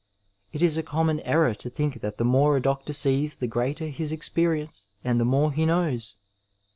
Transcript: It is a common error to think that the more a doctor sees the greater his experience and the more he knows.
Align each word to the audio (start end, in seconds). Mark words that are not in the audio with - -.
It 0.51 0.63
is 0.63 0.79
a 0.79 0.81
common 0.81 1.19
error 1.19 1.53
to 1.53 1.69
think 1.69 2.01
that 2.01 2.17
the 2.17 2.23
more 2.25 2.57
a 2.57 2.59
doctor 2.59 2.91
sees 2.91 3.35
the 3.35 3.45
greater 3.45 3.89
his 3.89 4.11
experience 4.11 4.87
and 5.03 5.19
the 5.21 5.25
more 5.25 5.51
he 5.51 5.63
knows. 5.63 6.15